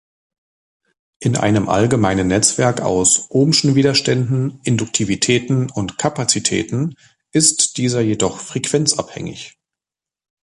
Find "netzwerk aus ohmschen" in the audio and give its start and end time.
2.27-3.75